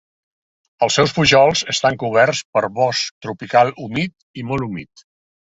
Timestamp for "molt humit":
4.51-5.07